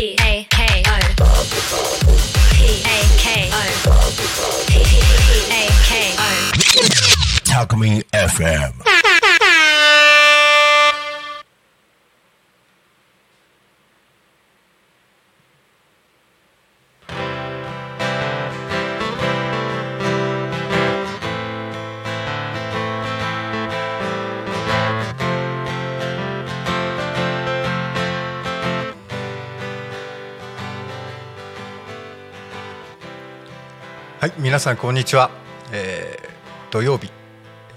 [0.00, 0.98] P A K O
[2.54, 3.64] P A K O
[4.66, 4.72] P
[5.52, 6.30] A K O
[7.44, 8.89] Talk Me FM.
[34.60, 35.30] 皆さんこんにちは。
[35.72, 37.10] えー土曜日、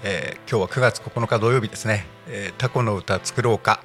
[0.02, 2.04] えー今日は9月9日土曜日ですね。
[2.28, 3.80] えータコの歌作ろうか。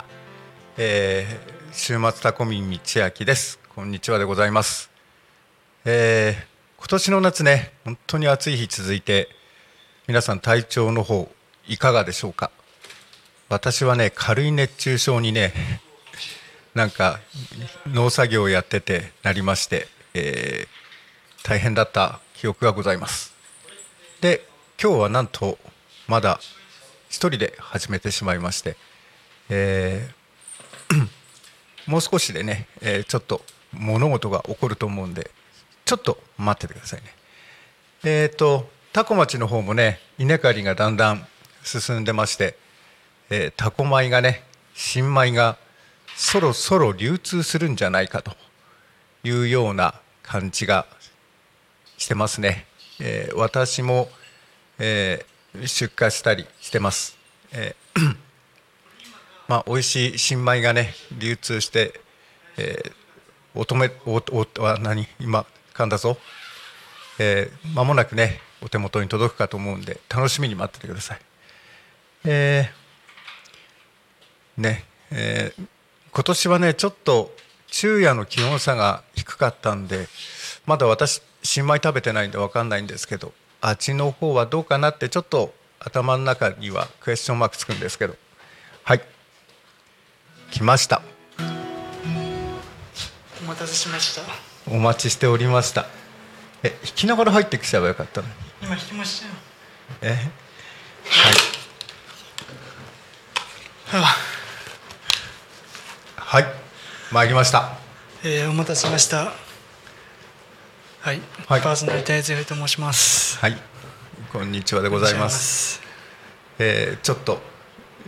[0.76, 3.58] えー週末タコミン道明です。
[3.74, 4.92] こんにちはでございます。
[5.86, 6.34] えー
[6.78, 9.30] 今年の夏ね、本当に暑い日続いて、
[10.10, 11.32] 皆さん体調の方
[11.70, 12.52] いかがでしょうか？
[13.48, 15.54] 私はね軽い熱中症にね、
[16.76, 17.22] なんか
[17.88, 23.34] 農作業をやっててなりまして、えー大変だった記憶がございます。
[24.22, 24.48] で
[24.82, 25.58] 今日はなんと
[26.08, 26.40] まだ
[27.10, 28.78] 一人で始めてしまいまして、
[29.50, 31.10] えー
[31.86, 35.32] もう少しでね、えーちょっと物事が起こると思うんで
[35.84, 37.14] ちょっと待っててくださいね。
[38.06, 41.28] えっ、とタコ町の方もね稲刈りがだんだん
[41.66, 42.56] 進んでまして、
[43.30, 45.58] えータコ米がね新米が
[46.16, 48.32] そろそろ流通するんじゃないかと
[49.26, 50.86] いうような感じが
[52.00, 52.66] してますね、
[53.00, 54.10] えー私も、
[54.80, 57.18] えー出荷したりしてます、
[57.52, 58.16] えー
[59.48, 62.00] まあ美味しい新米がね流通して、
[62.58, 62.92] えー
[63.56, 66.18] おとめおおあ何今噛んだぞ、
[67.20, 71.20] えー間もなくねお手元に届くかと思うんで楽しみに待っててください。
[72.26, 75.68] えーねえー
[76.12, 77.36] 今年はねちょっと
[77.68, 80.08] 昼夜の気温差が低かったんで
[80.66, 88.16] まだ私新米食べてないんで分かんないんですけどあっちの方はどうかなってちょっと頭の中にはクエスチョンマークつくんですけど。
[88.84, 89.02] はい。
[90.52, 91.02] 来ました。
[93.42, 94.22] お待たせしました。
[94.70, 95.86] お待ちしておりました。
[96.64, 98.34] え弾きながら入ってきちゃえばよかったのに。
[98.62, 99.34] 今引きましたよ。
[100.02, 100.08] え？
[100.10, 100.22] はい。
[104.02, 104.16] はあ。
[106.18, 106.46] はい。
[107.12, 107.78] 参りました。
[108.24, 109.49] えーお待たせしました
[111.02, 111.62] はい、はい。
[111.62, 113.38] パーソナリティーと申します。
[113.40, 113.56] はい。
[114.34, 115.76] こんにちはでございます。
[115.76, 115.82] す。
[116.60, 117.40] えーちょっと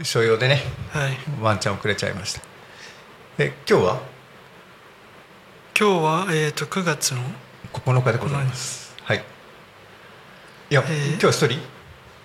[0.03, 0.59] 所用でね
[0.89, 1.17] はい。
[1.41, 2.41] ワンちゃん遅れちゃいました。
[3.37, 4.01] え今日は？
[5.79, 7.21] 今日はえっ、と9月の
[7.71, 8.93] 9日でございます。
[9.03, 9.23] はい。
[10.69, 11.53] いや、えー今日は一人？
[11.53, 11.61] 今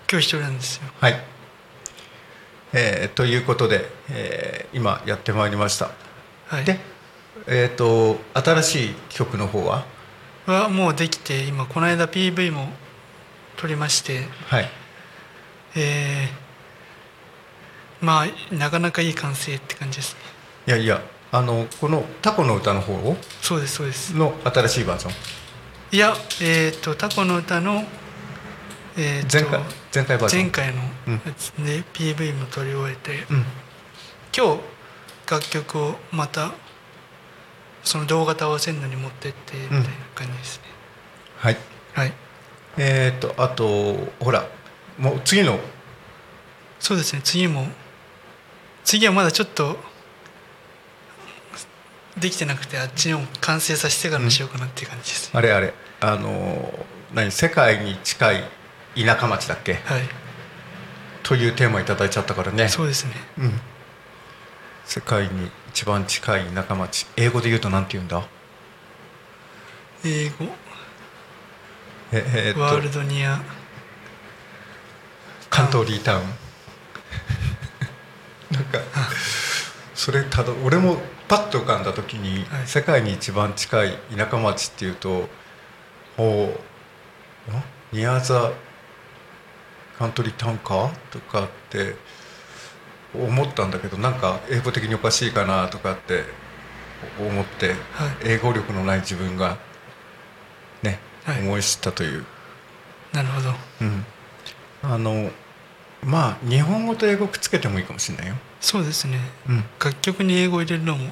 [0.09, 0.83] 日一人なんですよ。
[0.99, 1.15] はい、
[2.73, 5.91] えーということで、えー今やってまいりました、
[6.47, 6.65] はい。
[6.65, 6.77] で
[7.47, 9.95] えっ、と新しい曲の方は？
[10.51, 12.69] はもうできて今この間 PV も
[13.57, 14.69] 撮りましてはい。
[15.75, 16.47] えー
[18.05, 20.19] まあなかなかいい完成って感じですね。
[20.67, 24.11] いやいやあのこの「タコの歌」の方そうですそうです。
[24.15, 25.13] の新しいバージョン？
[25.93, 27.83] いやえっ、とタコの歌の
[28.97, 29.59] えーと前回
[29.95, 30.43] 前回バージョン？
[30.43, 33.45] 前回のうんやつで PV も撮り終えて、うん。
[34.37, 34.61] 今日
[35.31, 36.51] 楽曲をまた
[37.87, 40.63] その動画と合わせるのに持ってってみたいな感じですね、
[41.37, 41.57] はい。
[41.93, 42.13] はい。
[42.77, 44.45] えっ、とあとほら
[44.97, 45.59] もう次の。
[46.79, 47.21] そうですね。
[47.23, 47.67] 次も
[48.83, 49.77] 次はまだちょっと
[52.17, 55.73] できてなくてあっちの完成させてからにしようかなっていう感じです、あれあれ。
[55.99, 58.43] あの何世界に近い
[58.95, 59.73] 田舎町だっけ？
[59.73, 60.01] はい。
[61.23, 62.67] というテーマいただいちゃったからね。
[62.69, 63.13] そうですね。
[63.39, 63.59] うん、
[64.85, 68.27] 世界に一番近い田舎町英語で言うと何て言うんだ？
[70.03, 70.45] 英語？
[72.11, 72.61] ええーっと。
[72.61, 73.39] ワールドニア。
[75.51, 76.23] カントリータウン。
[78.49, 78.79] なんか
[79.93, 82.67] それただ俺もパッと浮かんだ時に、はい。
[82.67, 85.29] 世界に一番近い田舎町っていうと
[86.17, 86.55] お
[87.91, 88.51] ニアザ
[89.99, 90.89] カントリータウンか？
[91.11, 91.93] とかって
[93.25, 96.23] 思ったんだけどなんか英語的におかしいかなとかって
[97.19, 97.77] 思って、はい。
[98.25, 99.57] 英語力のない自分が
[100.83, 101.41] ね、はい。
[101.41, 102.25] 思い知ったという。
[103.13, 103.53] なるほど。
[103.81, 104.05] うん、
[104.83, 105.31] あの
[106.03, 109.19] まあ日本語と英語くっつけてもいいかもしれないよ、そうですね。
[109.49, 111.09] うん、楽曲に英語入れるのも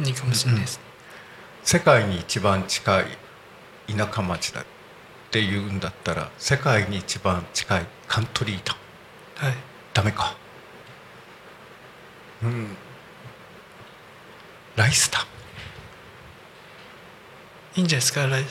[0.00, 0.80] いいかもしれないです、
[1.62, 3.04] 世界に一番近い
[3.96, 4.64] 田舎町だっ
[5.30, 8.74] ていうんだったら世界に一番近いカントリータ
[9.42, 9.48] ウン。
[9.48, 9.56] はい。
[9.94, 10.36] ダメか
[12.42, 12.76] うん。
[14.76, 15.26] ライスタウン
[17.78, 18.44] いいんじゃないですか来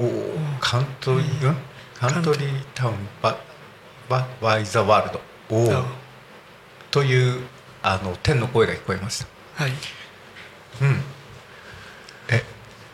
[0.00, 1.56] おおカントリー、うん、
[1.94, 3.36] カントリータウンバ
[4.08, 5.20] ババイザワールド。
[5.50, 5.84] おおあ
[6.90, 7.42] という
[7.82, 9.26] あの天の声が聞こえました。
[9.62, 9.72] はい。
[9.72, 11.02] うん。
[12.30, 12.44] え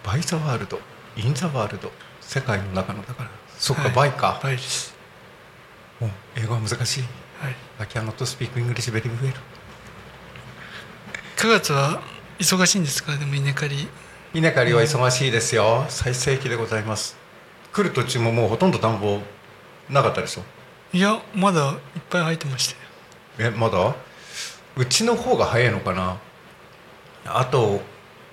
[0.03, 0.81] バイザワールド？
[1.17, 1.93] in the world？
[2.21, 3.93] 世界の中のだからそっか、はい。
[3.93, 4.41] by か。
[4.43, 4.94] by です
[6.05, 6.11] お
[6.41, 7.05] 英語は難しい。
[7.41, 7.57] はい。
[7.81, 9.33] I cannot speak English very well
[11.37, 12.03] 9月は
[12.39, 13.17] 忙しいんですか？
[13.17, 13.89] でも稲刈り。
[14.33, 15.85] 稲刈りは忙しいですよ。
[15.89, 17.17] 最盛期でございます。
[17.73, 19.19] 来る途中ももうほとんど田んぼ
[19.91, 20.43] なかったでしょ
[20.93, 22.75] いやまだいっぱい入ってまし
[23.37, 23.95] たよえまだ？
[24.77, 26.19] うちの方が早いのかな？
[27.27, 27.81] あと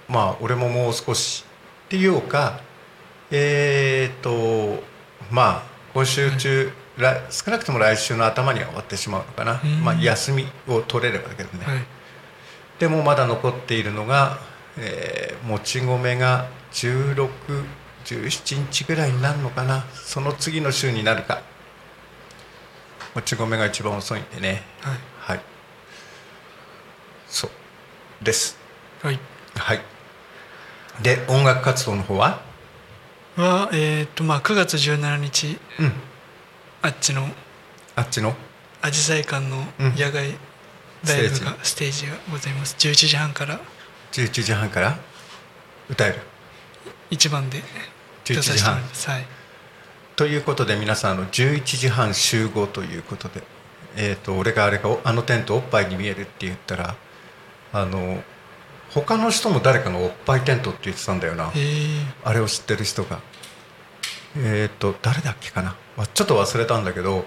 [0.07, 1.43] まあ俺ももう少し
[1.85, 2.61] っていうか
[3.31, 4.83] えー、と
[5.31, 5.63] まあ
[5.93, 6.73] 今週中、来
[7.29, 9.83] 少なくとも来週の頭には終わってしまうのかな、うん。
[9.83, 11.83] まあ休みを取れればだけどね、はい。
[12.79, 14.39] でもまだ残っているのが、
[14.77, 17.63] えーもち米が1617
[18.71, 19.85] 日ぐらいになるのかな。
[19.93, 21.41] その次の週になるか。
[23.15, 24.61] もち米が一番遅いんでね。
[24.81, 24.97] はい。
[25.19, 25.41] はい。
[27.27, 27.51] そう。
[28.23, 28.57] です。
[29.01, 29.19] はい。
[29.55, 29.81] はい。
[31.01, 32.41] で音楽活動の方は？
[33.37, 35.57] はえっ、とまあ9月17日。
[35.79, 35.93] うん
[36.83, 37.27] あっちの
[37.95, 38.33] あっちの？
[38.81, 39.95] アジサイ館のうん。
[39.95, 42.75] 野外ライブステが、ステージがございます。
[42.79, 43.59] 11時半から。
[44.11, 44.97] 11時半から？
[45.89, 46.19] 歌える？
[47.11, 47.59] 一番で
[48.25, 49.25] 11出さ時半はい。
[50.15, 53.43] ということで皆さんあの11時半集合ということで、
[53.95, 56.95] えー、と俺があれがおあのテントおっぱいに見えるって言ったら
[57.73, 58.23] あの
[58.89, 61.51] 他の人も誰かがおっぱいテントって言ってたんだよな。
[61.55, 63.19] えー、あれを知ってる人が。
[64.37, 65.75] えっ、と誰だっけかな？
[65.97, 67.25] わちょっと忘れたんだけど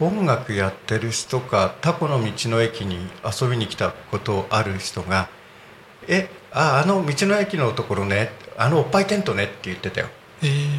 [0.00, 5.28] 音楽やってる人かタコの道の駅に遊びに来たことある人が
[6.08, 10.08] 「えああの道の駅のところねあのおっぱいテントね」って言ってたよ。
[10.42, 10.78] えー、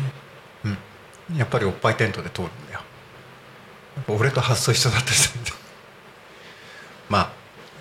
[0.65, 2.81] うん、やっぱりおっぱいテントで通るんだよ。
[4.07, 5.53] 俺と発想一緒だったりする
[7.09, 7.29] まあ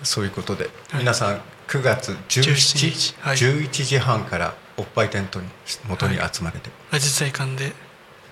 [0.03, 3.37] そういうことで、皆さん9月17 17日はい。
[3.37, 5.47] 11時半からおっぱいテントに
[5.87, 7.73] 元に集まれて、アジサイ館で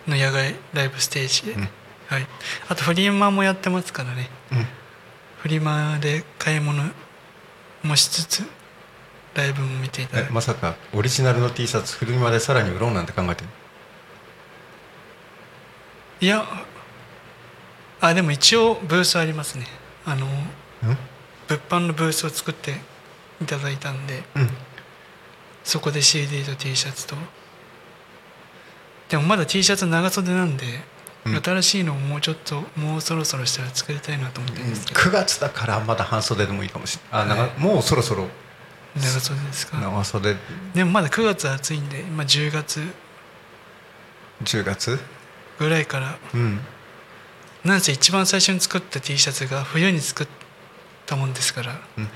[0.08, 1.44] の野外ライブステージ。
[1.48, 1.70] で、うん。
[2.08, 2.28] はい、
[2.70, 4.30] あとフリマもやってますからね。
[4.52, 4.68] うん。
[5.42, 6.84] フリマで買い物
[7.84, 8.44] もしつつ
[9.34, 10.30] ライブも見ていただいて。
[10.30, 13.48] えまさかオリジナルの T シャツフルマでさらに売ろうなんて考えてる
[16.22, 16.46] いや
[18.00, 19.66] あでも一応ブースありますね。
[20.06, 20.30] あのう
[20.92, 20.98] ん？
[21.48, 22.76] 物販のブースを作って
[23.42, 24.24] いただいたんで。
[24.36, 24.50] うん。
[25.64, 27.16] そこで CD と T シャツと
[29.14, 30.66] でもまだ T シャツ長袖なんで、
[31.28, 31.36] うん。
[31.40, 37.38] 新しいのをもうちょっともうそろそろしたら作りたいなと思ってるんですけど、9月だからまだ半袖でもいいかもしれない。
[37.38, 38.28] はいもうそろそろ。
[38.96, 39.80] 長袖ですか？
[39.80, 40.36] 長袖。
[40.74, 42.82] でもまだ9月暑いんで今10月。
[44.46, 44.98] 10月？
[45.60, 46.18] ぐらいから。
[46.34, 46.60] うん。
[47.64, 50.28] なんせ一番最初に作った T シャツが冬に作っ
[51.06, 52.08] たもんですから、うん。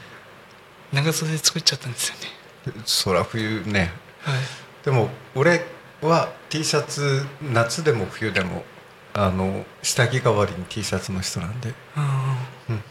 [0.93, 2.81] 長袖で作っちゃったんですよね。
[2.87, 3.91] そら冬ね。
[4.21, 4.39] はい。
[4.83, 5.63] でも俺
[6.01, 8.63] は T シャツ夏でも冬でも
[9.13, 11.69] あの下着代わりに T シャツの人なんで。
[11.69, 12.83] うん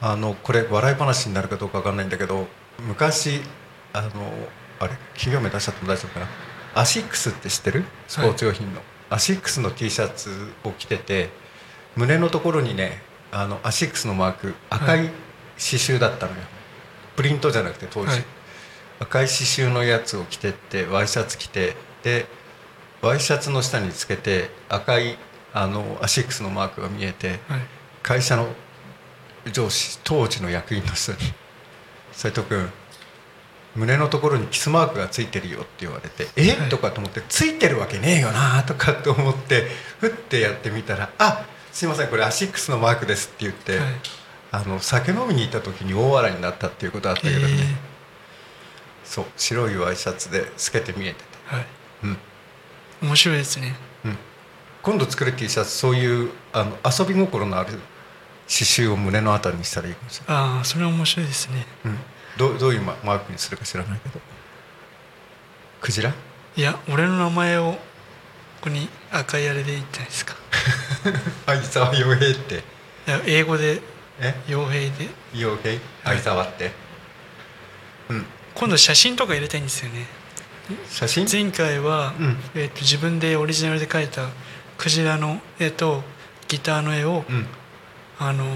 [0.00, 2.46] あのこれ笑い話になるかどうかわかんないんだけど
[2.78, 3.40] 昔
[3.92, 4.08] あの
[4.78, 4.92] あれ？
[5.14, 6.26] 企業名出しちゃっても大丈夫かな？
[6.74, 7.84] アシックスって知ってる？
[8.06, 10.30] スポーツ用品の、アシックスの T シャツ
[10.62, 11.30] を着てて
[11.96, 13.02] 胸のところにね
[13.32, 15.10] あのアシックスのマーク赤い。
[15.60, 16.38] 刺繍だったのよ、
[17.16, 18.24] プリントじゃなくて当時、はい。
[19.00, 22.26] 赤い刺繍のやつを着てってワイシャツ着てで
[23.00, 25.16] ワイシャツの下につけて赤い
[25.52, 27.60] あのアシックスのマークが見えてはい。
[28.02, 28.48] 会社の
[29.52, 31.18] 上司当時の役員の人に
[32.12, 32.70] 「斉藤君
[33.74, 36.56] 胸のところにキスマークがついてるよ」って言われて「え？
[36.58, 36.68] はい。
[36.68, 43.88] とかと思って「ついてるわけねえよな」とかって思ってふってやってみたら「あすいませんこれアシックスのマークです」って言って、はい。
[44.50, 47.76] あの酒飲みに行った時に大笑いになったっていうことあったけどね、
[49.04, 51.66] そう白いワイシャツで透けて見えてて、えーはい。
[51.66, 51.77] うん
[53.02, 53.76] 面白いですね。
[54.04, 54.16] うん、
[54.82, 57.80] 今度作る T シャツそういうあの遊び心のある刺
[58.64, 60.44] 繍を胸のあたりにしたらいいかもしれない。
[60.44, 61.66] ああそれは面白いですね。
[61.84, 61.98] うん、
[62.36, 64.20] どうどういうママークにするか知らないけど。
[65.80, 66.12] クジラ？
[66.56, 67.78] いや俺の名前をこ
[68.62, 70.34] こに赤いあれでいいんじゃないですか。
[71.46, 72.54] 相沢洋平って。
[72.56, 72.58] い
[73.10, 73.80] や英語で
[74.20, 74.34] え？
[74.48, 75.08] 傭兵で。
[75.34, 75.74] 洋平？
[76.02, 76.18] はい。
[76.18, 76.72] 相沢って、
[78.08, 78.26] うん。
[78.54, 80.06] 今度写真とか入れたいんですよね
[80.90, 81.26] 写真？
[81.30, 82.36] 前回は、うん。
[82.54, 84.28] えー、と自分でオリジナルで描いた
[84.76, 86.02] クジラの絵と
[86.48, 87.46] ギターの絵を、うん。
[88.18, 88.48] あのー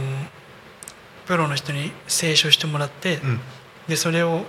[1.24, 3.40] プロの人に清書してもらって、うん。
[3.88, 4.44] でそれを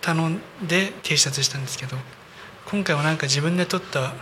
[0.00, 1.96] 頼んで T シャツしたんですけど
[2.70, 4.12] 今回はなんか自分で撮った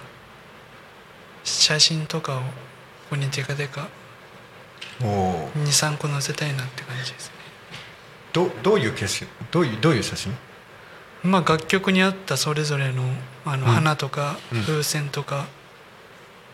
[1.45, 2.45] 写真とかをこ
[3.11, 3.89] こにデカデカ
[5.03, 7.35] おお23個載せたいなって感じですね。
[8.33, 9.31] どどういう景色？
[9.51, 10.33] どういうどういう写真？
[11.27, 13.03] まあ楽曲に合ったそれぞれの
[13.45, 13.73] あのうん。
[13.73, 14.63] 花とかうん。
[14.63, 15.47] 風船とか、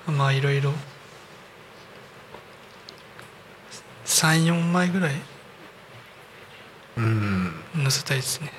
[0.06, 0.72] まあいろいろ。
[4.04, 5.14] 34枚ぐらい。
[6.96, 7.54] うん。
[7.74, 8.52] 載せたいですね。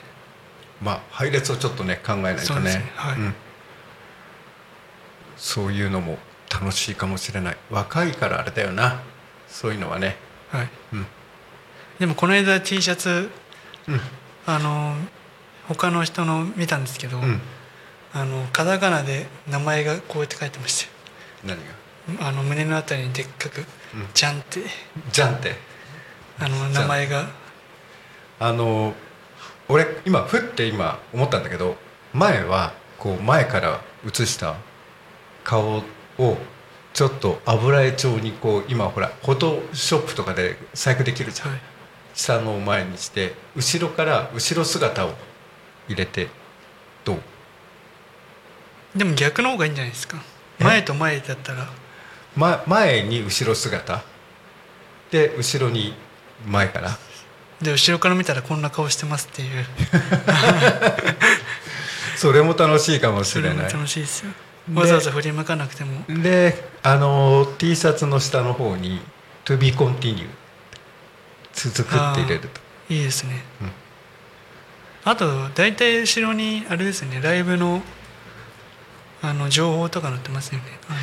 [0.81, 2.91] まあ配列をちょっとね考えないとそうでねすね。
[2.95, 3.19] はい。
[3.19, 3.35] うん。
[5.37, 6.17] そういうのも
[6.51, 7.57] 楽しいかもしれない。
[7.69, 9.01] 若いからあれだよな。
[9.47, 10.17] そういうのはね。
[10.49, 10.69] はい。
[10.93, 11.05] うん。
[11.99, 13.29] でもこの間 T シャツ
[13.87, 13.99] うん。
[14.45, 14.95] あの
[15.67, 17.41] 他の人の見たんですけど、うん。
[18.15, 20.87] あのカタカナで名前がこうやって書いてまし
[21.43, 21.57] 何
[22.19, 22.27] が？
[22.27, 23.65] あの胸のあたりにでっかくうん
[24.13, 24.59] 「じゃん」って。
[25.11, 25.55] じゃんって。
[26.39, 27.27] あの名前が。
[28.39, 28.93] あの
[29.69, 31.77] 俺今ふって今思ったんだけど
[32.13, 34.55] 前はこう前から写した
[35.43, 35.77] 顔
[36.17, 36.37] を
[36.93, 41.59] ちょっと油絵調にこう今ほらフォトショップとかで細工できるじゃん、はい。
[42.13, 45.13] 下のを前にして後ろから後ろ姿を
[45.87, 46.27] 入れて
[47.05, 47.19] どう？
[48.95, 50.17] でも逆の方がいいんじゃないですか。
[50.59, 50.63] え？
[50.63, 51.67] 前と前だったら。
[52.35, 54.03] ま、前に後ろ姿？
[55.11, 55.93] で後ろに
[56.47, 56.97] 前から？
[57.61, 59.65] で後ろから見たらこんな顔してますっていう。
[62.17, 63.71] それも楽しいかもしそれない。
[63.71, 64.31] 楽しいですよ。
[64.67, 66.05] でわざわざ振り向かなくても。
[66.21, 69.01] であの T シャツの下の方に
[69.45, 70.27] 「To be continue」
[71.53, 72.47] 続くって入れると。
[72.89, 73.71] いいですね、うん
[75.05, 77.81] あと大体後ろにあれですねライブの
[79.21, 80.65] あの情報とか載ってますよね。
[80.89, 80.97] あの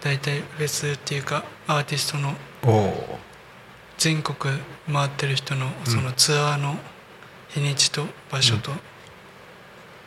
[0.00, 2.34] 大体フェスっていうかアーティストの
[3.98, 4.58] 全国
[4.90, 6.76] 回ってる人のそのツアーの
[7.48, 8.70] 日にちと場所と、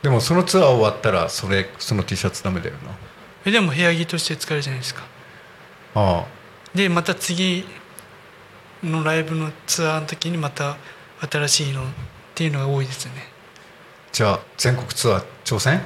[0.01, 2.75] でもそのツアー終わったらそれその T シャツダメだよ
[3.45, 5.03] えでも部屋着として使えるじゃないですか。
[5.93, 6.25] なああ。
[6.73, 7.65] でまた次
[8.83, 10.77] のライブのツアーの時にまた
[11.29, 11.83] 新しいの
[12.33, 13.27] っていうのが多いですよね。
[14.11, 15.81] じゃあ全国ツアー挑戦？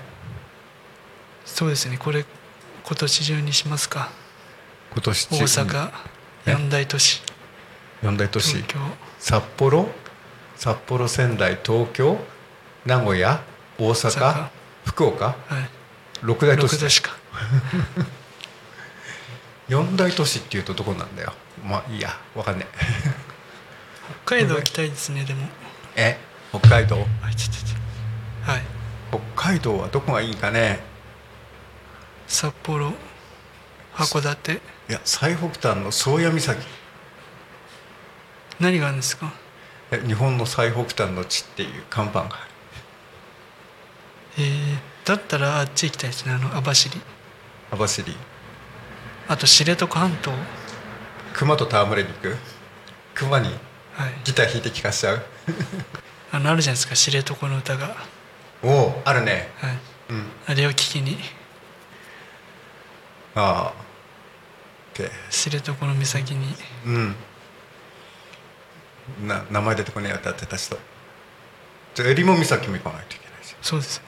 [1.46, 1.98] そうですね。
[1.98, 2.24] これ
[2.86, 4.10] 今年中にしますか。
[4.94, 5.92] 今年大阪
[6.46, 6.52] え？
[6.54, 7.22] 四大都市。
[8.02, 8.54] 四大都市？
[8.56, 8.80] 東京。
[9.20, 9.90] 札幌？
[10.56, 12.18] 札幌仙台東京？
[12.86, 13.42] 名古屋？
[13.78, 14.48] 大阪？
[14.86, 15.26] 福岡？
[15.26, 15.70] はい。
[16.22, 16.72] 六大都市。
[16.74, 17.12] 六都市か。
[19.68, 21.34] 四大都市っていうとどこなんだよ？
[21.66, 22.18] まあいいや。
[22.36, 22.78] わかんねえ。
[24.26, 25.50] 北海道行きたいですねでも。
[25.98, 26.18] え？
[26.52, 27.06] 北海道？
[27.22, 28.52] あちょちょちょ。
[28.52, 28.62] はい。
[29.10, 29.20] 北
[29.52, 30.80] 海道はどこがいいかね？
[32.28, 32.94] 札幌
[33.94, 34.54] 函館。
[34.54, 36.58] いや最北端の宗谷岬。
[38.60, 39.32] 何があるんですか？
[39.92, 42.34] え日本の最北端の地っていう看板がある。
[44.40, 46.34] えー、だったらあっち行きたいですね。
[46.34, 46.90] あの網走。
[47.72, 48.04] 網走。
[49.28, 50.32] あと知床半島。
[50.32, 50.40] はい
[51.34, 52.36] 熊と戯れに行く？
[53.14, 53.50] 熊に
[54.24, 55.22] ギター弾いて聴かしちゃう？
[56.32, 57.96] あのあるじゃないですか知床の歌が。
[58.64, 59.50] おおあるね。
[59.58, 59.78] はい。
[60.10, 60.26] うん。
[60.48, 61.18] あれを聞きに。
[63.36, 63.88] ああ。
[65.30, 66.56] 知床の岬に。
[66.86, 67.16] うん。
[69.28, 70.78] な名前出てこねえよ歌ってた人
[71.96, 73.56] じゃあ襟裳岬も行かないといけないし。
[73.62, 74.06] そうですね。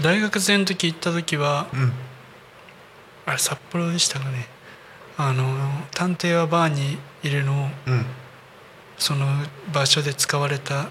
[0.00, 1.92] 大学生の時行った時はうん。
[3.26, 4.46] あれ札幌でしたかね。
[5.18, 5.44] あの
[5.90, 8.06] 探偵はバーにいるのをうん
[9.00, 9.26] その
[9.72, 10.90] 場所で使われた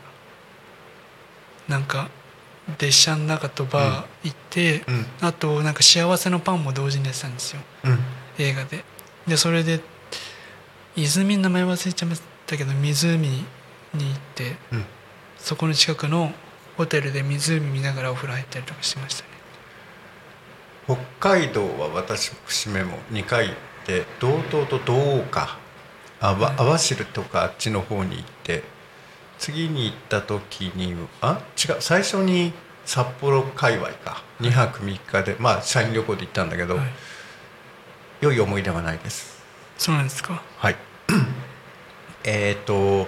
[1.67, 2.09] なんか
[2.79, 5.05] 列車の中とバー行って、うん。
[5.21, 7.61] あとなんか幸せのパンも同時にやってたんですよ。
[7.85, 7.99] うん。
[8.39, 8.83] 映画で。
[9.27, 9.79] でそれで
[10.95, 13.45] 泉の名前忘れちゃいましたけど湖に
[13.93, 14.85] 行ってうん。
[15.37, 16.33] そこの近くの
[16.77, 19.29] ホテルで湖見ながらお風呂入ったりとかしてましたね。
[20.85, 25.59] 北海道は私節目も2回行って道東と道岡
[26.21, 28.63] あわ網走とかあっちの方に行って
[29.37, 32.53] 次に行った時にあ違う最初に
[32.85, 34.23] 札幌界隈か。
[34.41, 36.87] 2泊3日でまあ社員旅行で行ったんだけど、はい。
[38.21, 39.43] 良い思い出はないです。
[39.77, 40.41] そうなんですか。
[40.57, 40.75] はい。
[42.25, 43.07] えっと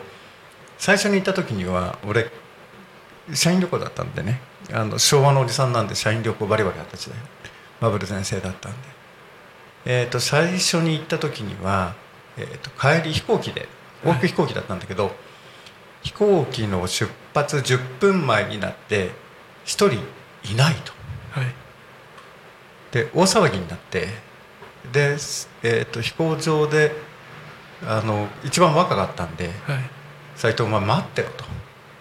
[0.77, 2.31] 最初に行った時には俺
[3.33, 4.39] 社員旅行だったんでね。
[4.71, 7.17] あの昭和のおじさんなんで社員旅行バリバリあった時代。
[7.81, 8.77] バブル全盛だったんで。
[9.85, 11.95] えっ、と最初に行った時には、
[12.37, 13.67] えー、と帰り飛行機で
[14.03, 15.11] 往復飛行機だったんだけど、
[16.01, 19.11] 飛行機の出発10分前になって
[19.65, 19.93] 1人
[20.51, 20.93] いないと。
[21.31, 21.53] はい。
[22.91, 24.07] で大騒ぎになって
[24.91, 25.17] で、
[25.63, 26.91] えー、と飛行場で
[27.85, 29.89] あの一番若かったんではい
[30.35, 31.45] 「斎藤お前待ってろ」と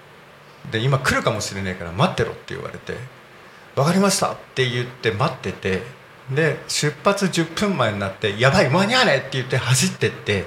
[0.71, 2.97] 「で今来るかもしれないから待ってろ」って言われて
[3.77, 5.83] 「分かりました」って言って待ってて
[6.31, 10.47] で出発10分前になって「やばい間に合わねえ!」って言って走ってって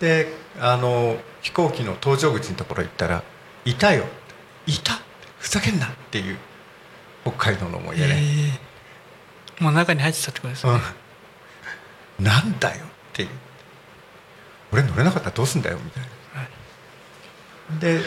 [0.00, 3.22] であの飛行機の搭乗口のところ行ったら
[3.64, 4.04] 「いたよ」
[4.66, 5.00] 「いた
[5.38, 6.38] ふざけんな」っていう
[7.22, 8.14] 北海道の思い出ね。
[8.16, 8.20] え。
[8.62, 8.66] ー
[9.58, 10.72] もう中に入ってたってことですね、
[12.18, 12.84] うん、なんだよ。
[12.84, 13.28] っていう。
[14.70, 15.78] 俺乗れなかったらどうすんだよ。
[15.82, 16.08] みたいな。
[17.80, 18.00] で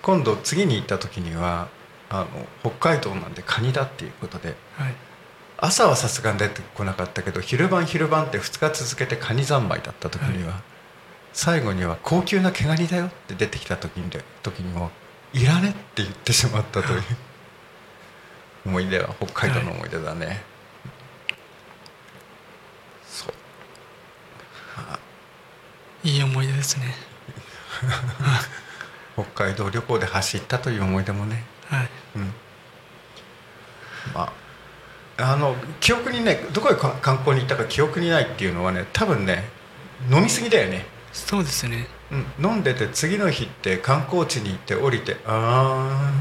[0.00, 1.68] 今度次に行った時には
[2.08, 4.94] あの北海道なんでカニだっていうことではい
[5.64, 10.60] 朝はさすがに出てこなかったけど昼晩昼晩って2日続けてカニ三昧だった時には、
[11.32, 14.10] 最後には高級な毛ガニだよって出てきた時に
[14.42, 14.90] 時にも
[15.32, 17.02] いらねって言ってしまったという
[18.66, 20.42] 思い出は北海道の思い出だね、
[23.06, 23.32] そう
[26.02, 26.86] いい思い出ですね
[29.14, 32.22] 北海道旅行で走ったという思い出もね、はいうん、
[34.12, 34.41] まあ
[35.22, 39.44] あの記憶にねどこへか観光に行ったか記憶にないっていうのはね多分ね
[40.10, 41.86] 飲み過ぎだよね、そうですね。
[42.10, 46.12] うん、飲んでて次の日って観光地に行って降りて「あ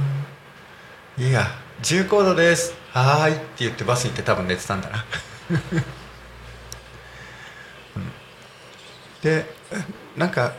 [1.17, 1.48] ーいや
[1.81, 2.75] 重高度です。
[2.91, 5.05] はーい」って言ってバスに行って多分寝てたんだな、
[7.98, 8.12] うん。
[9.22, 9.46] で
[10.15, 10.53] なんか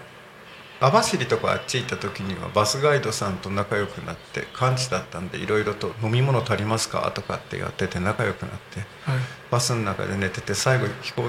[0.82, 9.20] 網走とかあっち行った時にはバスガイドさんと仲良くなって幹事だったんでいろいろと「飲み物足りますか?」とかってやってて仲良くなってはい。
[9.50, 10.86] バスの中で寝てて最後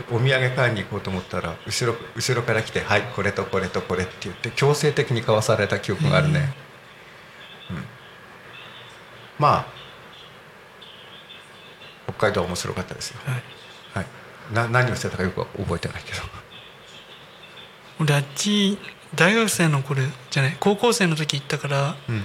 [0.09, 6.55] お土産買いに行こうと思ったら後ろ後ろから来て「はいこれとこれとこれ」って言って強制的に交わされた記憶があるね、
[7.69, 7.85] うん、
[9.37, 9.83] まあ
[12.07, 13.43] 北海道は面白かったですよ、はい。
[13.93, 14.05] はい、
[14.53, 16.21] な何をしてたかよくは覚えてないけど。
[17.99, 18.77] 俺あっち
[19.15, 20.01] 大学生の頃
[20.31, 20.57] じゃない？
[20.59, 22.23] 高校生の時行ったからうん。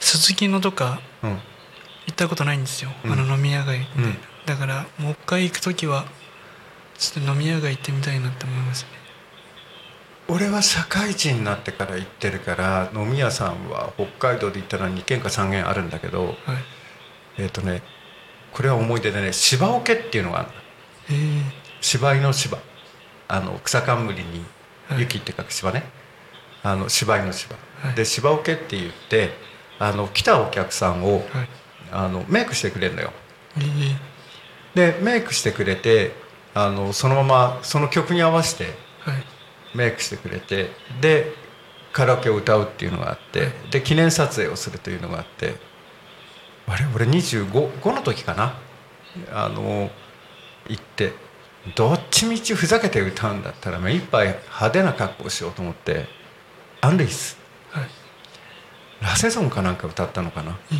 [0.00, 1.30] すすきのとかうん。
[1.30, 1.38] 行
[2.12, 3.12] ったことないんですよ、うん。
[3.12, 4.16] あの飲み屋街みたいな、うん。
[4.46, 6.04] だからもう一回行く時は
[6.98, 8.88] ちょっと飲み屋街行ってみたいなって思いますね。
[10.30, 16.34] 俺は社会人になってから行ってるから飲み屋さんは北海道で行ったら2軒か3軒あるんだけどはい。
[17.38, 17.82] えっ、とね
[18.52, 20.48] これは思い出でね芝桶っていうのがある
[21.80, 22.58] 芝居の芝。
[23.28, 24.44] あの草冠に
[24.88, 25.84] はい雪って書く芝ね、
[26.62, 27.94] あの芝居の芝、はい。
[27.94, 29.30] で芝桶って言って
[29.78, 31.24] あの来たお客さんをはい。
[31.90, 33.12] あのメイクしてくれるのよ。
[33.56, 33.96] えー、
[34.74, 36.12] でメイクしてくれて
[36.54, 38.64] あのそのままその曲に合わせて
[39.00, 39.24] はい。
[39.74, 41.32] メイクしてくれてで
[41.92, 43.52] カラオケを歌うっていうのがあって、はい。
[43.70, 45.54] で記念撮影をするというのがあって
[46.66, 48.54] あれ俺25 5の時かな？
[49.32, 49.90] あの
[50.68, 51.12] 行って
[51.74, 56.06] どっちみちふざけて歌うんだったら目いっぱい派手な格好をしようと思って
[56.80, 57.36] アン・ルイス。
[57.70, 57.88] はい。
[59.02, 60.58] ラセゾンかなんか歌ったのかな。
[60.72, 60.74] え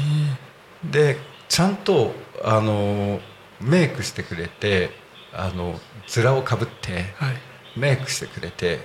[0.87, 1.17] ー、で
[1.49, 2.13] ちゃんと
[2.45, 3.21] あの
[3.61, 4.91] メイクしてくれて
[5.33, 5.79] あの
[6.17, 7.35] 面をかぶってはい。
[7.77, 8.81] メイクしてくれて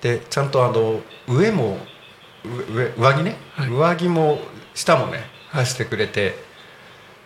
[0.00, 1.76] でちゃんとあの上も
[2.44, 3.68] う上上着ね、はい。
[3.68, 4.38] 上着も
[4.74, 5.20] 下もね
[5.52, 6.34] 履してくれて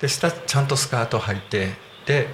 [0.00, 1.74] で下ちゃんとスカート履いて
[2.06, 2.28] で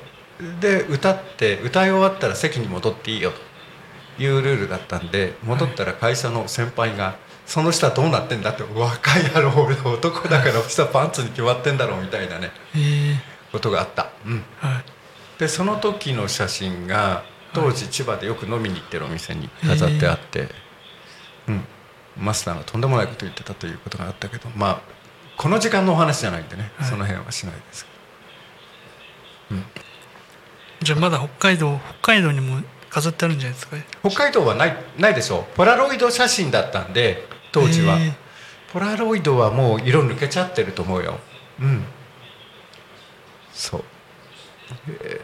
[0.61, 3.37] で歌って歌い終わったら席に戻っていいよと
[4.19, 13.17] いうルールだったんで戻ったら会社の先輩が「その下どうなってんだ?」って「若い野郎俺男だから下パンツに決まってんだろ」みたいなねえー、
[13.53, 14.09] ことがあった。
[14.27, 14.45] うん。
[14.61, 14.85] はい。
[15.39, 20.49] でその時の写真が当時千葉でよく飲みに行ってるお店に飾ってあって、
[21.49, 21.65] うん、
[22.17, 24.81] マスターがとんでもないこと言ってたということがあったけどまあ
[25.37, 26.89] この時間のお話じゃないんでね、はい。
[26.89, 27.93] その辺はしないですけ
[30.83, 32.61] じゃあまだ北海道北海道にも
[32.93, 33.77] 飾ってあるんじゃないですか？
[34.03, 35.57] ど北海道はないないでしょう。
[35.57, 37.99] ポラロイド写真だったんで当時は、え。
[37.99, 38.13] ー
[38.73, 41.19] ポラロイドはもう色抜けちゃってると思うよ。
[41.61, 41.85] うん。
[43.53, 43.85] そう、
[45.05, 45.21] え。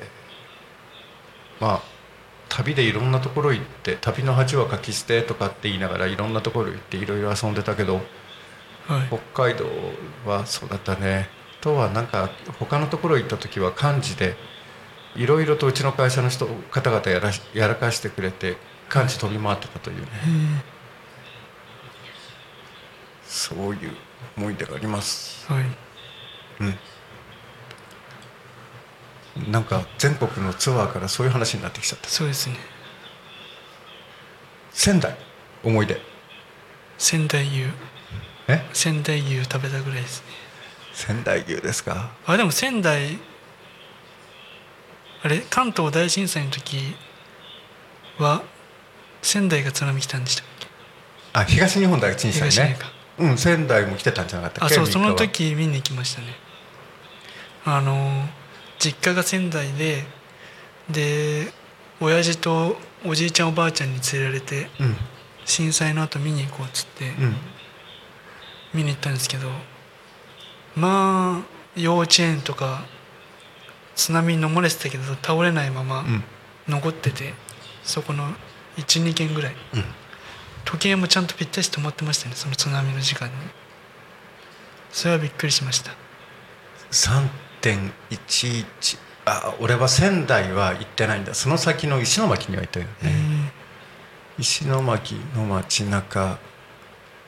[1.61, 1.83] ーまあ
[2.49, 7.97] 旅でいろんなところ行って「旅の恥はかき捨て」とかって言いながらいろんなところ行っていろいろ遊んでたけど
[8.87, 9.09] はい。
[9.35, 9.67] 北海道
[10.25, 11.29] はそうだったね。
[11.61, 14.37] とはなんか他のところ行った時は漢字で
[15.19, 18.57] いろいろとうちの会社の人方々やらしやらかしてくれて
[18.89, 20.09] 漢字飛び回ってたというね。
[20.13, 20.29] え。
[20.29, 20.79] ー
[23.27, 23.97] そういう
[24.37, 25.47] 思い出があります。
[25.53, 25.65] はい。
[26.61, 26.65] う
[29.47, 29.53] ん。
[29.53, 32.09] なんか全国のツアーからそういう話になってきちゃった。
[32.09, 32.57] そうですね。
[34.71, 35.17] 仙台
[35.63, 36.01] 思い出。
[36.97, 37.67] 仙台牛。
[38.49, 38.67] え？
[38.73, 40.27] 仙台牛食べたぐらいですね。
[40.95, 42.11] 仙台牛ですか？
[42.27, 43.19] あでも仙台
[45.23, 46.95] あれ関東大震災の時
[48.19, 48.43] は
[49.23, 50.67] 仙台が津波来たんでしたっけ？
[51.33, 52.79] あ東日本大震災ね。
[53.19, 54.75] うん仙台も来てたんじゃなかったっけ？
[54.75, 56.29] あそうその時見に行きましたね。
[57.65, 58.27] あの
[58.79, 60.05] 実家が仙台で
[60.89, 61.53] で
[62.01, 64.97] 親父とおじいちゃんおばあちゃんに連れられてうん。
[65.45, 67.37] 震災の後見に行こうっつってうん。
[68.73, 69.51] 見に行ったんですけど
[70.77, 72.85] まあ幼稚園とか
[73.99, 76.23] 津波に飲まれてたけど倒れないままうん。
[76.69, 77.35] 残ってて
[77.83, 78.33] そこの
[78.77, 79.55] 12軒ぐらい。
[79.75, 79.85] うん。
[80.65, 83.35] 時計もちゃんとぴったし止まってましたねその津波の時間に。
[84.93, 85.91] それはびっくりしました。
[86.93, 91.35] 3.11あ俺は仙台は行ってないんだ。
[91.35, 93.53] その先の石巻には行ったよへね
[94.39, 96.39] 石巻の街中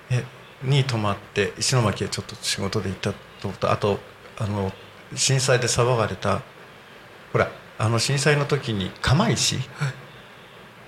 [0.08, 0.24] え
[0.62, 3.72] に泊まって石巻へちょっと仕事で行ったとと。
[3.72, 3.98] あと
[4.38, 4.70] あの
[5.16, 6.42] 震災で騒がれた
[7.32, 9.56] ほらあの震災の時に釜石？
[9.56, 9.64] はい。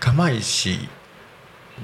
[0.00, 0.88] 釜石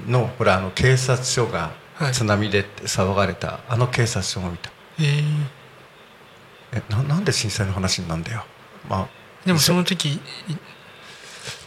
[0.07, 2.13] のほらあの警察署がはい。
[2.13, 4.71] 津波でって騒がれた、あの警察署も見た。
[4.99, 5.47] えー。
[6.73, 8.45] えななんで震災の話になんだよ？
[8.87, 9.07] まあ
[9.45, 10.19] でもその時い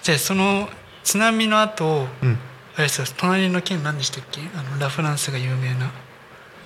[0.03, 0.69] じゃあその
[1.05, 2.39] 津波の後うん。
[2.75, 4.41] あれですよ隣の県何でしたっけ？
[4.55, 5.91] あのラ・フランスが有名な。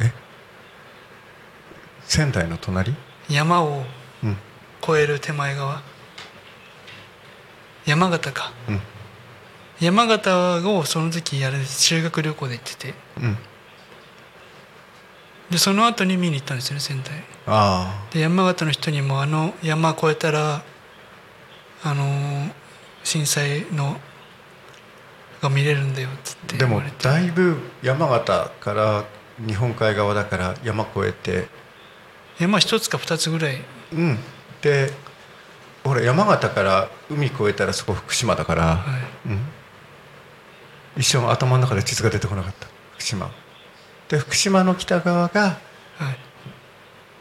[0.01, 0.13] え？
[2.05, 2.95] 仙台の隣？
[3.29, 3.83] 山を
[4.23, 4.37] うん。
[4.83, 5.83] 越える手前側
[7.87, 8.53] 山形か。
[8.69, 8.81] うん。
[9.81, 12.95] 山形をその時あれです修学旅行で行ってて。
[13.19, 13.39] うん。
[15.51, 17.23] でその後に見に行ったんですよね仙台。
[17.47, 20.63] あで山形の人にもあの山越えたら
[21.85, 22.51] あのー
[23.05, 24.01] 震災の
[25.41, 29.05] が見れるんだよっつってあでもだいぶ山形から
[29.47, 31.47] 日本海側だから山越えて。
[32.41, 33.63] 山一つか二つぐらい。
[33.93, 34.19] うん。
[34.61, 34.91] で
[35.87, 39.29] ほら山形から海越えたらそこ福島だから、はい。
[39.29, 39.41] うん、
[40.97, 42.67] 一瞬頭の中で地図が出てこなかった。
[42.95, 43.31] 福島。
[44.09, 45.59] で福島の北側が
[45.99, 46.19] はい。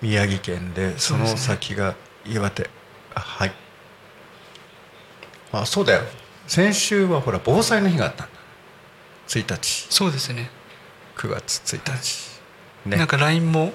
[0.01, 1.55] 宮城県でそのそうですね。
[1.55, 2.69] 先が岩手、
[3.13, 3.53] あはい。
[5.51, 6.01] あそうだよ。
[6.47, 8.33] 先週はほら防災の日があったんだ。
[9.27, 10.49] 1日そうですね。
[11.17, 13.71] 9月1日、ねなんか LINE も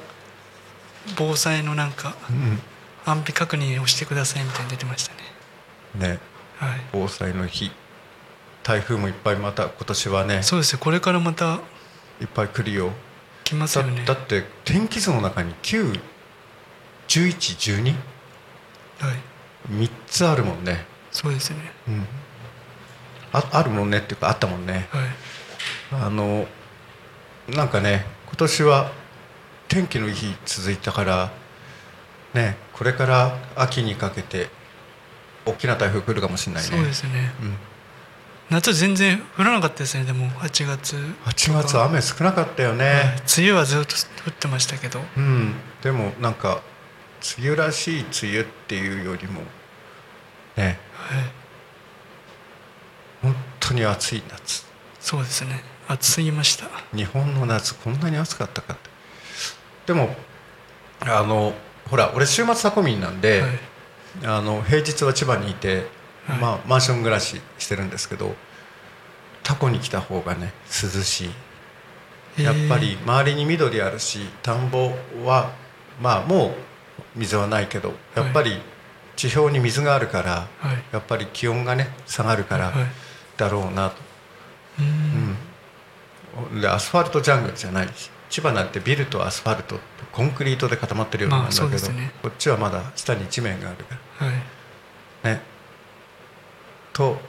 [1.16, 2.60] 防災のなんかうん
[3.06, 5.14] 安否確認をしてくださいみたいに出てました
[6.02, 6.08] ね。
[6.08, 6.18] ね。
[6.58, 6.80] はい。
[6.92, 7.70] 防災の日。
[8.62, 10.42] 台風もいっぱいまた今年はね。
[10.42, 11.60] そうですよこれからまた
[12.20, 12.92] いっぱい来るよ。
[13.44, 14.04] 来ますだよね。
[14.04, 15.54] だって天気図の中に
[17.08, 17.94] 91112
[19.00, 19.16] はい。
[19.70, 21.58] 3つあるもんね、そうですね。
[21.88, 22.06] うん、
[23.32, 24.88] ああるもんねっていうかあったもんね。
[24.90, 26.02] はい。
[26.04, 26.46] あの
[27.48, 28.92] なんかね今年は
[29.68, 31.32] 天気のいい日続いたから
[32.34, 34.48] ねこれから秋にかけて
[35.44, 36.68] 大きな台風来るかもしれないね。
[36.70, 37.30] そうですね。
[37.42, 37.54] うん、
[38.48, 42.94] 夏全然降らなかったですねでも8月8月雨少なかったよね、はい。
[43.38, 43.94] 梅雨はずっと
[44.26, 44.98] 降ってましたけど。
[45.14, 45.56] うん。
[45.82, 46.62] でもなんか
[47.38, 49.42] 梅雨らしい梅雨っていうよりも
[50.56, 50.64] ね。
[50.64, 50.78] はい。
[53.20, 54.64] 本当に暑い夏。
[55.00, 55.62] そうですね。
[55.86, 56.64] 暑すぎました。
[56.96, 58.88] 日本の夏こんなに暑かったかって。
[59.88, 60.16] でも
[61.00, 61.52] あの
[61.90, 63.50] ほら俺週末タコミンなんで、はい。
[64.24, 65.86] あの平日は千葉にいて、
[66.26, 66.38] はい。
[66.38, 68.34] まあ、マンション暮らししてるんですけど
[69.42, 71.30] タコに来た方がね涼し
[72.38, 72.42] い。
[72.42, 74.92] やっぱり周りに緑あるし田んぼ
[75.24, 75.52] は
[76.00, 76.54] まあも
[77.16, 78.60] う水はないけどやっぱり
[79.16, 80.82] 地表に水があるから、はい。
[80.92, 82.86] やっぱり気温がね下がるからはい。
[83.36, 83.96] だろうなと、
[84.78, 85.36] うーん。
[86.52, 89.78] うん、でアスファルトジャングルじゃないし千葉なんてビルとアスファルト
[90.12, 92.12] コンクリートで固まってるようなもんだけど、まあね。
[92.22, 94.34] こっちはまだ下に地面があるかはい。
[95.24, 95.40] らね。
[96.92, 97.20] と。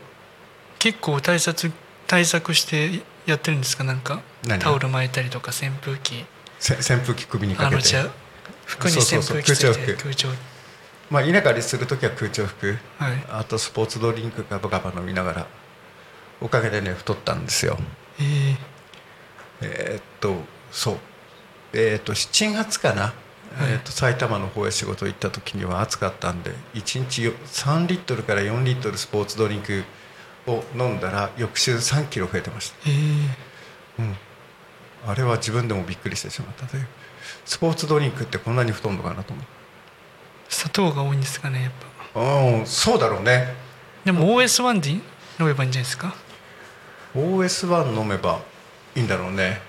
[0.79, 1.71] 結構対策
[2.07, 3.83] 対策してやってるんですか？
[3.83, 4.21] なんか
[4.59, 6.25] タオル巻いたりとか扇風機。
[6.59, 7.81] せ扇風機首にかけて。
[8.65, 10.29] 服に扇風機空調
[11.09, 12.77] まあ稲刈りする時は空調服。
[12.97, 13.25] はい。
[13.29, 15.47] あとスポーツドリンクガバガバ飲みながら
[16.39, 17.77] おかげでね太ったんですよ。
[18.19, 18.55] えー。
[19.61, 20.35] えーっと
[20.71, 20.97] そう。
[21.73, 23.13] えーっと7月かな、はい。
[23.71, 29.83] えーっと埼玉の方へ仕事行った時には暑かったんで1日よ3リットルから4リットルスポーツドリンク
[30.47, 33.27] を飲んだら翌週3キロ増えてました、えー。
[33.99, 34.15] うん、
[35.07, 36.87] あれは自分でもびっくりしてしまったという。
[37.45, 39.41] スポーツドリンクってこんなに太るのかなと思
[40.49, 41.71] 砂糖が多いんですかねやっ
[42.13, 42.19] ぱ。
[42.19, 42.23] う
[42.59, 43.53] うんそうだろうね。
[44.03, 45.01] でも OS1 で飲
[45.45, 46.13] めばいいんじゃないですか
[47.15, 48.41] ？OS1 飲めば
[48.95, 49.61] いいんだろうね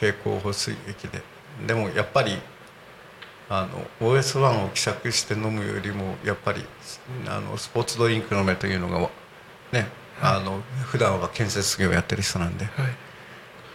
[0.00, 1.22] 経口補水液で。
[1.66, 2.38] でもやっぱり
[3.50, 6.64] あの OS1 を希釈して飲むよりもやっぱり
[7.28, 9.10] あのスポーツドリンク飲めというのが
[9.72, 9.88] ね
[10.22, 12.64] あの普段は建設業やってる人なんで。
[12.64, 12.74] はい。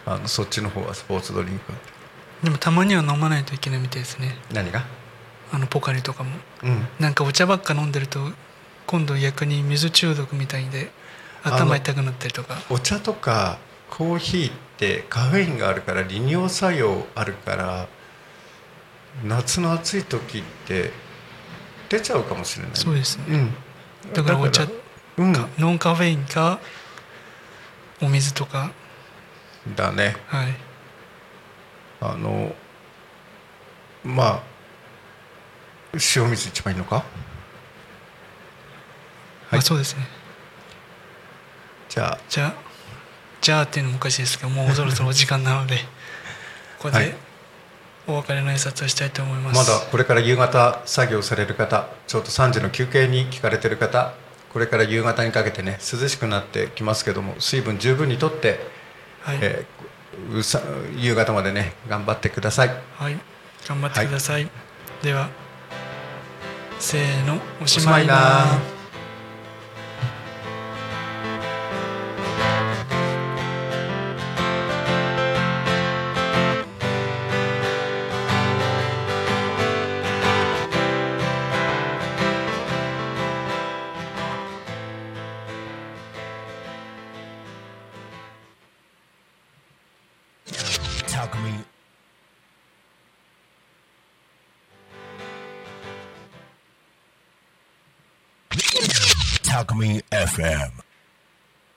[0.08, 1.72] あのそっちの方はスポーツドリンク。
[2.44, 4.36] でもたまには飲まないといけないみたいですね。
[4.52, 4.84] 何が？
[5.52, 6.30] あのポカリとかも。
[6.62, 6.86] うん。
[7.00, 8.20] なんかお茶ばっか飲んでると
[8.86, 10.92] 今度逆に水中毒みたいで
[11.42, 12.56] 頭痛くなったりとか。
[12.70, 13.58] お茶とか
[13.90, 17.88] コーヒーってカフェインがあるから利尿作用あるから
[19.24, 20.92] 夏の暑い時って
[21.88, 23.24] 出ちゃうかもしれないそうですね。
[23.28, 23.36] う
[24.08, 24.12] ん。
[24.12, 24.66] だからお茶
[25.16, 25.32] うん。
[25.32, 26.58] かノンカフェインか
[28.02, 28.72] お水とか。
[29.74, 30.16] だね。
[30.26, 30.54] はい。
[32.00, 32.54] あの
[34.04, 34.42] まあ
[35.94, 37.04] 塩水一番いいのか？
[39.50, 40.06] まあそうですね。
[41.88, 42.18] じゃあ。
[42.28, 42.65] じゃあ
[43.40, 45.76] じゃあっていうのもおかしいですけどもうそろそろお時間なので
[46.78, 47.06] ここはい。
[47.06, 47.26] で
[48.08, 49.56] お別れの挨拶をしたいと思います。
[49.56, 54.12] まだこれから夕方作業される方ちょうど3時の休憩に聞かれてる方
[54.52, 58.60] これから夕方にかけてね涼しくなってきますけども水分十分にとって、
[59.22, 59.86] はい、えー
[60.32, 60.60] うさ
[60.96, 62.70] 夕方までね頑張ってください。
[62.96, 63.18] はい、
[63.68, 64.48] 頑張ってください、
[65.02, 65.28] では
[66.78, 68.75] せーのおしまいな